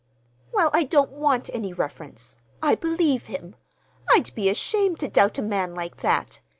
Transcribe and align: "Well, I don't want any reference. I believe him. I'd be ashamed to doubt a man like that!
"Well, 0.51 0.71
I 0.73 0.83
don't 0.85 1.11
want 1.11 1.51
any 1.53 1.73
reference. 1.73 2.35
I 2.59 2.73
believe 2.73 3.25
him. 3.27 3.53
I'd 4.11 4.33
be 4.33 4.49
ashamed 4.49 4.99
to 5.01 5.07
doubt 5.07 5.37
a 5.37 5.43
man 5.43 5.75
like 5.75 5.97
that! 5.97 6.39